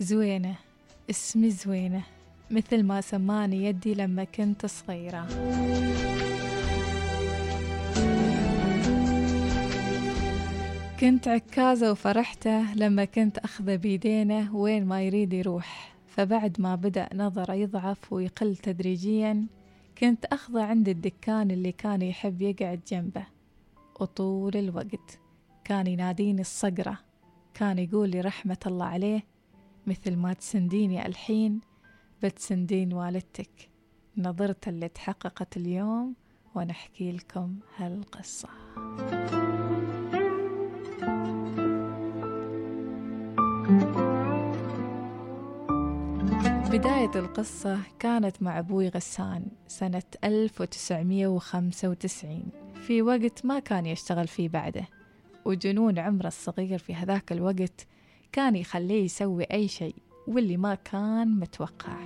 زوينة. 0.00 0.54
اسمي 1.10 1.50
زوينة. 1.50 2.02
مثل 2.50 2.82
ما 2.82 3.00
سماني 3.00 3.64
يدي 3.64 3.94
لما 3.94 4.24
كنت 4.24 4.66
صغيرة. 4.66 5.26
كنت 11.00 11.28
عكازة 11.28 11.92
وفرحتة 11.92 12.74
لما 12.74 13.04
كنت 13.04 13.38
أخذه 13.38 13.76
بيدينه 13.76 14.56
وين 14.56 14.84
ما 14.84 15.02
يريد 15.02 15.32
يروح. 15.32 15.94
فبعد 16.06 16.60
ما 16.60 16.74
بدأ 16.74 17.08
نظره 17.14 17.54
يضعف 17.54 18.12
ويقل 18.12 18.56
تدريجيا 18.56 19.46
كنت 19.98 20.24
أخذه 20.24 20.62
عند 20.62 20.88
الدكان 20.88 21.50
اللي 21.50 21.72
كان 21.72 22.02
يحب 22.02 22.42
يقعد 22.42 22.80
جنبه. 22.88 23.26
وطول 24.00 24.56
الوقت 24.56 25.18
كان 25.64 25.86
يناديني 25.86 26.40
الصقرة. 26.40 26.98
كان 27.54 27.78
يقول 27.78 28.10
لي 28.10 28.20
رحمة 28.20 28.58
الله 28.66 28.86
عليه 28.86 29.33
مثل 29.86 30.16
ما 30.16 30.32
تسنديني 30.32 31.06
الحين 31.06 31.60
بتسندين 32.22 32.92
والدتك. 32.92 33.70
نظرته 34.18 34.68
اللي 34.68 34.88
تحققت 34.88 35.56
اليوم 35.56 36.14
ونحكي 36.54 37.12
لكم 37.12 37.56
هالقصة. 37.76 38.48
بداية 46.70 47.10
القصة 47.14 47.78
كانت 47.98 48.42
مع 48.42 48.58
أبوي 48.58 48.88
غسان 48.88 49.46
سنة 49.68 50.02
1995 50.24 52.42
في 52.74 53.02
وقت 53.02 53.46
ما 53.46 53.58
كان 53.58 53.86
يشتغل 53.86 54.28
فيه 54.28 54.48
بعده 54.48 54.88
وجنون 55.44 55.98
عمره 55.98 56.26
الصغير 56.26 56.78
في 56.78 56.94
هذاك 56.94 57.32
الوقت 57.32 57.86
كان 58.34 58.56
يخليه 58.56 59.04
يسوي 59.04 59.44
أي 59.44 59.68
شيء 59.68 59.94
واللي 60.28 60.56
ما 60.56 60.74
كان 60.74 61.40
متوقع. 61.40 61.96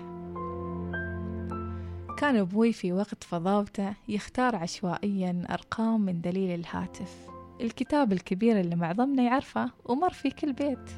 كان 2.18 2.37
أبوي 2.37 2.73
في 2.73 2.93
وقت 2.93 3.24
فضاوته 3.24 3.95
يختار 4.09 4.56
عشوائيا 4.56 5.43
أرقام 5.51 6.01
من 6.01 6.21
دليل 6.21 6.60
الهاتف. 6.60 7.29
الكتاب 7.60 8.12
الكبير 8.12 8.60
اللي 8.60 8.76
معظمنا 8.76 9.23
يعرفه 9.23 9.71
ومر 9.84 10.10
في 10.12 10.30
كل 10.30 10.52
بيت. 10.52 10.90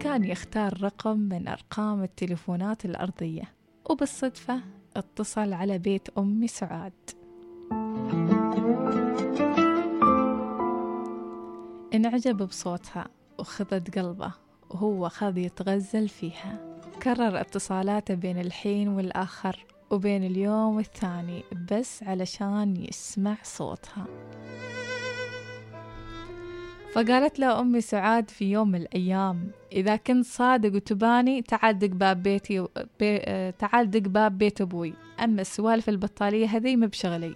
كان 0.00 0.24
يختار 0.24 0.82
رقم 0.82 1.18
من 1.18 1.48
أرقام 1.48 2.02
التليفونات 2.02 2.84
الأرضية 2.84 3.52
وبالصدفة 3.90 4.60
اتصل 4.96 5.52
على 5.52 5.78
بيت 5.78 6.08
أمي 6.18 6.48
سعاد. 6.48 6.92
انعجب 11.94 12.36
بصوتها. 12.36 13.08
وخذت 13.44 13.98
قلبه 13.98 14.32
وهو 14.70 15.08
خذ 15.08 15.38
يتغزل 15.38 16.08
فيها. 16.08 16.78
كرر 17.02 17.40
اتصالاته 17.40 18.14
بين 18.14 18.38
الحين 18.40 18.88
والآخر 18.88 19.64
وبين 19.90 20.24
اليوم 20.24 20.76
والثاني 20.76 21.42
بس 21.70 22.02
علشان 22.02 22.76
يسمع 22.76 23.36
صوتها. 23.42 24.06
فقالت 26.92 27.38
له 27.38 27.60
أمي 27.60 27.80
سعاد 27.80 28.30
في 28.30 28.50
يوم 28.50 28.68
من 28.68 28.80
الأيام 28.80 29.50
إذا 29.72 29.96
كنت 29.96 30.26
صادق 30.26 30.74
وتباني 30.74 31.42
تعال 31.42 31.78
دق 31.78 31.88
باب 31.88 32.22
بيتي 32.22 32.66
بي... 33.00 33.18
تعال 33.52 33.90
دق 33.90 34.08
باب 34.08 34.38
بيت 34.38 34.60
أبوي. 34.60 34.94
أما 35.24 35.40
السوالف 35.40 35.88
البطالية 35.88 36.46
هذي 36.46 36.76
مبشغلي 36.76 37.34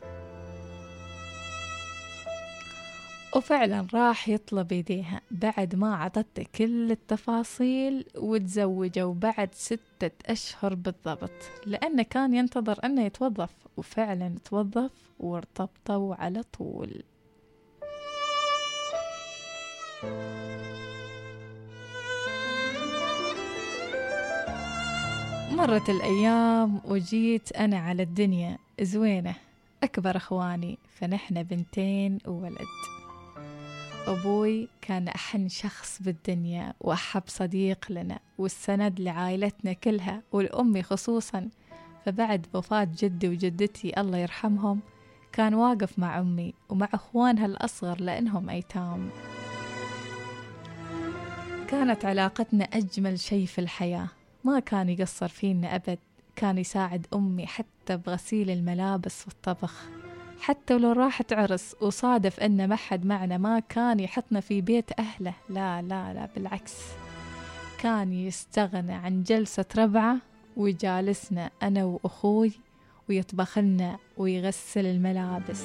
وفعلا 3.37 3.87
راح 3.95 4.29
يطلب 4.29 4.73
يديها 4.73 5.21
بعد 5.31 5.75
ما 5.75 5.97
عطته 5.97 6.47
كل 6.55 6.91
التفاصيل 6.91 8.05
وتزوجوا 8.17 9.15
بعد 9.15 9.49
ستة 9.55 10.11
أشهر 10.27 10.75
بالضبط 10.75 11.51
لأنه 11.67 12.03
كان 12.03 12.35
ينتظر 12.35 12.79
أنه 12.85 13.03
يتوظف 13.03 13.51
وفعلا 13.77 14.35
توظف 14.45 14.91
وارتبطوا 15.21 16.15
على 16.15 16.43
طول. 16.59 17.03
مرت 25.51 25.91
الأيام 25.91 26.81
وجيت 26.85 27.53
أنا 27.53 27.79
على 27.79 28.03
الدنيا. 28.03 28.59
زوينة 28.81 29.35
أكبر 29.83 30.17
أخواني 30.17 30.79
فنحن 31.01 31.43
بنتين 31.43 32.19
وولد. 32.27 32.98
أبوي 34.09 34.69
كان 34.81 35.09
أحن 35.09 35.49
شخص 35.49 36.03
بالدنيا 36.03 36.75
وأحب 36.81 37.23
صديق 37.27 37.93
لنا 37.93 38.19
والسند 38.39 39.01
لعائلتنا 39.01 39.73
كلها 39.73 40.23
ولأمي 40.33 40.83
خصوصا. 40.83 41.49
فبعد 42.07 42.47
وفاة 42.55 42.89
جدي 42.99 43.29
وجدتي 43.29 44.01
الله 44.01 44.19
يرحمهم 44.19 44.81
كان 45.33 45.55
واقف 45.55 45.99
مع 45.99 46.19
أمي 46.19 46.55
ومع 46.69 46.89
أخوانها 46.95 47.47
الأصغر 47.47 48.01
لأنهم 48.01 48.51
أيتام. 48.51 49.11
كانت 51.69 52.05
علاقتنا 52.05 52.65
أجمل 52.65 53.19
شيء 53.19 53.47
في 53.47 53.61
الحياة. 53.61 54.09
ما 54.45 54.61
كان 54.61 54.89
يقصر 54.89 55.29
فينا 55.29 55.75
أبد 55.75 55.99
كان 56.37 56.59
يساعد 56.59 57.07
أمي 57.15 57.47
حتى 57.47 57.97
بغسيل 57.97 58.51
الملابس 58.51 59.27
والطبخ. 59.27 59.89
حتى 60.41 60.75
ولو 60.75 60.93
راحت 60.93 61.33
عرس 61.33 61.77
وصادف 61.81 62.41
أن 62.41 62.69
ما 62.69 62.77
حد 62.77 63.07
معنا 63.07 63.39
ما 63.39 63.59
كان 63.59 64.01
يحطنا 64.01 64.41
في 64.41 64.61
بيت 64.61 64.91
أهله. 64.99 65.35
لا 65.51 65.83
لا 65.83 66.15
لا 66.15 66.29
بالعكس. 66.35 66.75
كان 67.79 68.13
يستغنى 68.13 68.93
عن 68.93 69.23
جلسة 69.23 69.65
ربعة 69.77 70.17
ويجالسنا 70.57 71.51
أنا 71.63 71.85
وأخوي 71.85 72.53
ويطبخ 73.09 73.59
لنا 73.59 73.99
ويغسل 74.17 74.87
الملابس. 74.87 75.65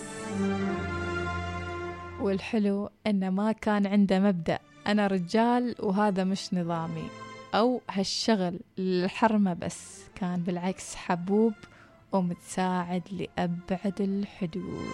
والحلو 2.22 2.90
أنه 3.08 3.30
ما 3.30 3.52
كان 3.52 3.88
عنده 3.88 4.20
مبدأ. 4.20 4.60
أنا 4.88 5.08
رجال 5.08 5.76
وهذا 5.80 6.24
مش 6.24 6.54
نظامي. 6.54 7.08
أو 7.56 7.82
هالشغل 7.90 8.60
للحرمة 8.78 9.54
بس. 9.54 10.04
كان 10.16 10.40
بالعكس 10.40 10.96
حبوب 10.96 11.54
ومتساعد 12.14 13.04
لأبعد 13.12 14.02
الحدود. 14.02 14.88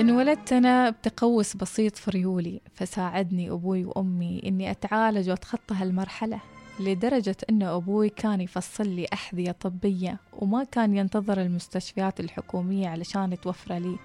انولدت 0.00 0.52
أنا 0.52 0.90
بتقوس 0.90 1.56
بسيط 1.56 1.96
في 1.96 2.10
ريولي 2.10 2.60
فساعدني 2.74 3.50
أبوي 3.50 3.84
وأمي 3.84 4.42
إني 4.46 4.70
أتعالج 4.70 5.30
وأتخطى 5.30 5.74
هالمرحلة 5.74 6.40
لدرجة 6.80 7.36
أن 7.50 7.62
أبوي 7.62 8.08
كان 8.08 8.40
يفصل 8.40 8.88
لي 8.88 9.06
أحذية 9.12 9.52
طبية 9.52 10.18
وما 10.32 10.64
كان 10.64 10.96
ينتظر 10.96 11.40
المستشفيات 11.40 12.20
الحكومية 12.20 12.88
علشان 12.88 13.40
توفر 13.40 13.74
لي. 13.74 13.96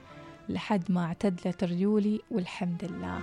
لحد 0.49 0.91
ما 0.91 1.05
اعتدلت 1.05 1.63
رجولي 1.63 2.21
والحمد 2.31 2.85
لله. 2.85 3.19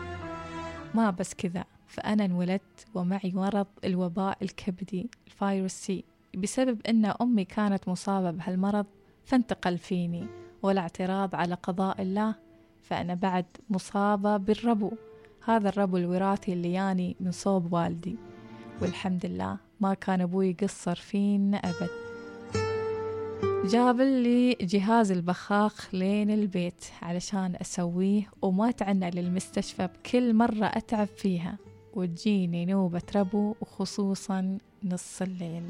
ما 0.94 1.10
بس 1.10 1.34
كذا 1.34 1.64
فأنا 1.88 2.24
انولدت 2.24 2.86
ومعي 2.94 3.32
مرض 3.34 3.66
الوباء 3.84 4.38
الكبدي 4.42 5.10
الفيروس 5.26 5.72
سي. 5.72 6.04
بسبب 6.36 6.80
أن 6.88 7.04
أمي 7.20 7.44
كانت 7.44 7.88
مصابة 7.88 8.30
بهالمرض 8.30 8.86
فانتقل 9.24 9.78
فيني 9.78 10.26
ولا 10.62 10.80
اعتراض 10.80 11.34
على 11.34 11.54
قضاء 11.54 12.02
الله. 12.02 12.34
فأنا 12.82 13.14
بعد 13.14 13.44
مصابة 13.70 14.36
بالربو. 14.36 14.92
هذا 15.44 15.68
الربو 15.68 15.96
الوراثي 15.96 16.52
اللي 16.52 16.72
ياني 16.72 17.16
من 17.20 17.30
صوب 17.30 17.72
والدي. 17.72 18.16
والحمد 18.82 19.26
لله 19.26 19.56
ما 19.80 19.94
كان 19.94 20.20
أبوي 20.20 20.56
يقصر 20.60 20.94
فينا 20.94 21.56
أبد. 21.56 22.03
جاب 23.64 24.00
لي 24.00 24.54
جهاز 24.60 25.12
البخاخ 25.12 25.94
لين 25.94 26.30
البيت 26.30 26.84
علشان 27.02 27.56
أسويه 27.60 28.30
وما 28.42 28.70
تعنى 28.70 29.10
للمستشفى 29.10 29.86
بكل 29.86 30.34
مرة 30.34 30.66
أتعب 30.66 31.08
فيها. 31.16 31.58
وتجيني 31.94 32.66
نوبة 32.66 33.02
ربو 33.16 33.54
وخصوصا 33.60 34.58
نص 34.84 35.22
الليل. 35.22 35.62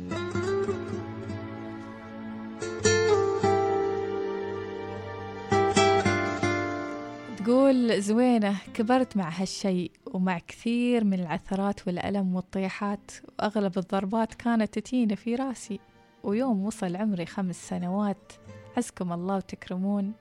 تقول 7.36 8.02
زوينة 8.02 8.56
كبرت 8.74 9.16
مع 9.16 9.28
هالشي 9.28 9.90
ومع 10.06 10.38
كثير 10.38 11.04
من 11.04 11.20
العثرات 11.20 11.86
والألم 11.86 12.36
والطيحات 12.36 13.10
وأغلب 13.28 13.78
الضربات 13.78 14.34
كانت 14.34 14.78
تتينا 14.78 15.14
في 15.14 15.34
راسي. 15.34 15.80
ويوم 16.24 16.66
وصل 16.66 16.96
عمري 16.96 17.26
خمس 17.26 17.68
سنوات 17.68 18.32
عزكم 18.76 19.12
الله 19.12 19.36
وتكرمون. 19.36 20.12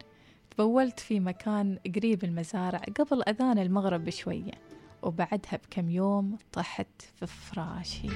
تبولت 0.51 0.99
في 0.99 1.19
مكان 1.19 1.77
قريب 1.95 2.23
المزارع 2.23 2.81
قبل 2.99 3.23
أذان 3.23 3.59
المغرب 3.59 4.05
بشوية 4.05 4.51
وبعدها 5.01 5.59
بكم 5.63 5.89
يوم 5.89 6.37
طحت 6.53 7.01
في 7.15 7.27
فراشي. 7.27 8.07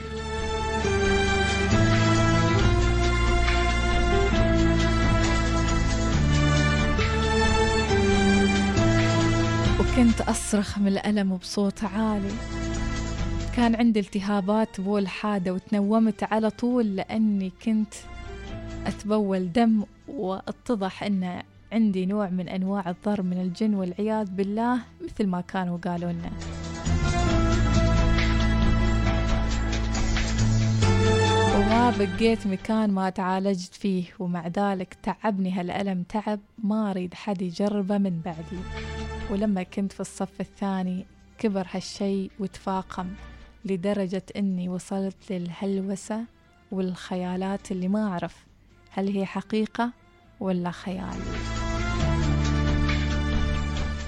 وكنت 9.79 10.21
أصرخ 10.21 10.79
من 10.79 10.87
الألم 10.87 11.37
بصوت 11.37 11.83
عالي. 11.83 12.31
كان 13.57 13.75
عندي 13.75 13.99
التهابات 13.99 14.81
بول 14.81 15.07
حادة 15.07 15.53
وتنومت 15.53 16.23
على 16.23 16.49
طول 16.49 16.95
لأني 16.95 17.51
كنت 17.65 17.93
أتبول 18.85 19.51
دم 19.51 19.83
واتضح 20.07 21.03
أن 21.03 21.41
عندي 21.71 22.05
نوع 22.05 22.29
من 22.29 22.49
أنواع 22.49 22.89
الضر 22.89 23.21
من 23.21 23.41
الجن 23.41 23.73
والعياذ 23.73 24.29
بالله 24.29 24.79
مثل 25.03 25.27
ما 25.27 25.41
كانوا 25.41 25.77
قالوا 25.77 26.11
لنا. 26.11 26.31
وما 31.55 31.93
بقيت 31.99 32.47
مكان 32.47 32.91
ما 32.91 33.09
تعالجت 33.09 33.73
فيه 33.73 34.05
ومع 34.19 34.47
ذلك 34.47 34.97
تعبني 35.03 35.51
هالألم 35.51 36.03
تعب 36.03 36.39
ما 36.63 36.91
أريد 36.91 37.13
حد 37.13 37.41
يجربه 37.41 37.97
من 37.97 38.21
بعدي. 38.25 38.61
ولما 39.31 39.63
كنت 39.63 39.91
في 39.91 39.99
الصف 39.99 40.41
الثاني 40.41 41.05
كبر 41.39 41.67
هالشي 41.73 42.29
وتفاقم. 42.39 43.07
لدرجة 43.65 44.23
أني 44.35 44.69
وصلت 44.69 45.31
للهلوسة 45.31 46.25
والخيالات 46.71 47.71
اللي 47.71 47.87
ما 47.87 48.07
أعرف 48.07 48.45
هل 48.91 49.17
هي 49.17 49.25
حقيقة 49.25 49.91
ولا 50.39 50.71
خيال. 50.71 51.15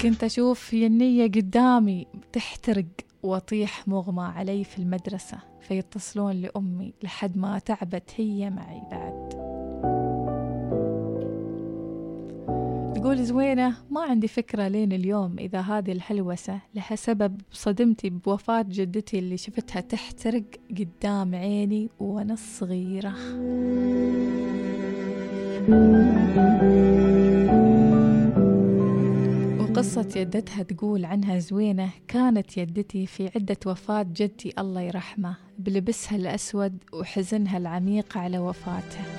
كنت 0.01 0.23
أشوف 0.23 0.73
النية 0.73 1.25
قدامي 1.27 2.07
تحترق 2.33 2.85
وأطيح 3.23 3.87
مغمى 3.87 4.23
علي 4.23 4.63
في 4.63 4.77
المدرسة 4.77 5.37
فيتصلون 5.61 6.31
لأمي 6.31 6.93
لحد 7.03 7.37
ما 7.37 7.59
تعبت 7.59 8.11
هي 8.17 8.49
معي 8.49 8.81
بعد. 8.91 9.08
تقول 12.99 13.23
زوينة 13.23 13.73
ما 13.91 14.01
عندي 14.01 14.27
فكرة 14.27 14.67
لين 14.67 14.91
اليوم 14.91 15.35
إذا 15.39 15.59
هذه 15.59 15.91
الهلوسة 15.91 16.59
لها 16.75 16.95
سبب 16.95 17.41
صدمتي 17.51 18.09
بوفاة 18.09 18.65
جدتي 18.69 19.19
اللي 19.19 19.37
شفتها 19.37 19.79
تحترق 19.81 20.43
قدام 20.79 21.35
عيني 21.35 21.89
وأنا 21.99 22.35
صغيرة. 22.35 23.15
وقصة 29.59 30.09
يدتها 30.15 30.63
تقول 30.63 31.05
عنها 31.05 31.39
زوينة 31.39 31.89
كانت 32.07 32.57
يدتي 32.57 33.05
في 33.05 33.29
عدة 33.35 33.57
وفاة 33.65 34.03
جدتي 34.03 34.53
الله 34.59 34.81
يرحمه 34.81 35.37
بلبسها 35.59 36.15
الأسود 36.17 36.77
وحزنها 36.93 37.57
العميق 37.57 38.17
على 38.17 38.39
وفاته. 38.39 39.18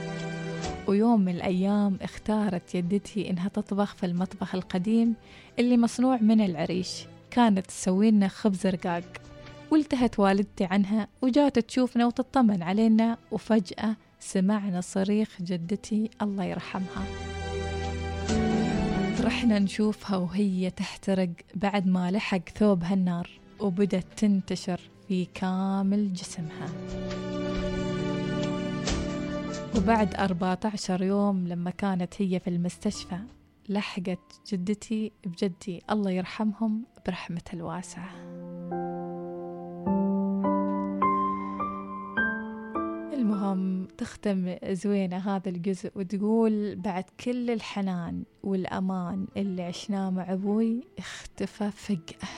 ويوم 0.86 1.20
من 1.20 1.34
الأيام 1.34 1.98
اختارت 2.02 2.74
يدتي 2.74 3.30
إنها 3.30 3.48
تطبخ 3.48 3.94
في 3.94 4.06
المطبخ 4.06 4.54
القديم 4.54 5.14
اللي 5.58 5.76
مصنوع 5.76 6.16
من 6.16 6.40
العريش. 6.40 7.04
كانت 7.30 7.66
تسوي 7.66 8.10
لنا 8.10 8.28
خبز 8.28 8.66
رقاق. 8.66 9.04
والتهت 9.70 10.18
والدتي 10.18 10.64
عنها 10.64 11.08
وجات 11.22 11.58
تشوفنا 11.58 12.06
وتطمن 12.06 12.62
علينا 12.62 13.18
وفجأة 13.30 13.96
سمعنا 14.20 14.80
صريخ 14.80 15.28
جدتي 15.42 16.10
الله 16.22 16.44
يرحمها. 16.44 17.04
رحنا 19.20 19.58
نشوفها 19.58 20.16
وهي 20.16 20.70
تحترق 20.70 21.30
بعد 21.54 21.86
ما 21.86 22.10
لحق 22.10 22.48
ثوبها 22.48 22.94
النار 22.94 23.30
وبدت 23.60 24.06
تنتشر 24.16 24.80
في 25.08 25.24
كامل 25.34 26.12
جسمها. 26.12 26.68
وبعد 29.76 30.14
14 30.14 31.02
يوم 31.02 31.49
لما 31.49 31.70
كانت 31.70 32.22
هي 32.22 32.40
في 32.40 32.50
المستشفى 32.50 33.19
لحقت 33.69 34.40
جدتي 34.52 35.12
بجدي 35.26 35.82
الله 35.90 36.11
يرحمهم 36.11 36.84
برحمة 37.06 37.43
الواسعة. 37.55 38.11
المهم 43.12 43.84
تختم 43.99 44.56
زوينة 44.70 45.17
هذا 45.17 45.49
الجزء 45.49 45.90
وتقول 45.96 46.76
بعد 46.76 47.05
كل 47.25 47.50
الحنان 47.50 48.25
والأمان 48.43 49.26
اللي 49.37 49.62
عشناه 49.62 50.11
مع 50.11 50.32
أبوي 50.32 50.81
اختفى 50.99 51.70
فجأة. 51.70 52.28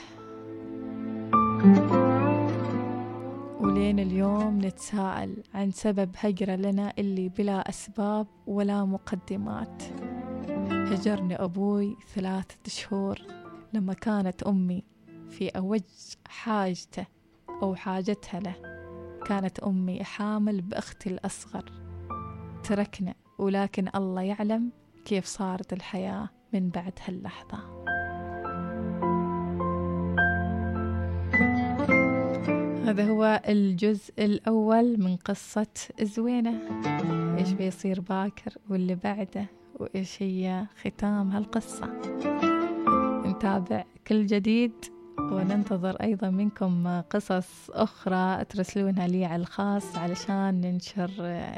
ولين 3.72 3.98
اليوم 3.98 4.58
نتساءل 4.58 5.42
عن 5.54 5.70
سبب 5.70 6.10
هجرة 6.18 6.56
لنا 6.56 6.92
اللي 6.98 7.28
بلا 7.28 7.68
أسباب 7.68 8.26
ولا 8.46 8.84
مقدمات. 8.84 9.82
هجرني 10.68 11.36
أبوي 11.36 11.96
ثلاثة 12.14 12.56
شهور 12.66 13.18
لما 13.72 13.94
كانت 13.94 14.42
أمي 14.42 14.84
في 15.30 15.48
أوج 15.48 15.80
حاجته 16.28 17.06
أو 17.62 17.74
حاجتها 17.74 18.40
له. 18.40 18.54
كانت 19.26 19.58
أمي 19.58 20.04
حامل 20.04 20.60
بأختي 20.60 21.10
الأصغر. 21.10 21.72
تركنا 22.64 23.14
ولكن 23.38 23.88
الله 23.94 24.22
يعلم 24.22 24.70
كيف 25.04 25.24
صارت 25.24 25.72
الحياة 25.72 26.28
من 26.52 26.68
بعد 26.68 26.98
هاللحظة. 27.06 27.81
هذا 32.92 33.08
هو 33.08 33.40
الجزء 33.48 34.12
الأول 34.18 35.00
من 35.00 35.16
قصة 35.16 35.66
زوينة. 36.02 36.54
إيش 37.38 37.52
بيصير 37.52 38.00
باكر 38.00 38.54
واللي 38.70 38.94
بعده 38.94 39.46
وإيش 39.80 40.22
هي 40.22 40.66
ختام 40.76 41.30
هالقصة. 41.30 41.86
نتابع 43.26 43.84
كل 44.06 44.26
جديد 44.26 44.72
وننتظر 45.18 45.96
أيضا 46.02 46.30
منكم 46.30 47.00
قصص 47.00 47.70
أخرى 47.70 48.44
ترسلونها 48.44 49.08
لي 49.08 49.24
على 49.24 49.40
الخاص 49.40 49.96
علشان 49.96 50.60
ننشر 50.60 51.10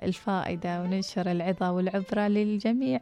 الفائدة 0.03 0.83
وننشر 0.83 1.31
العظة 1.31 1.73
والعبرة 1.73 2.29
للجميع. 2.29 3.01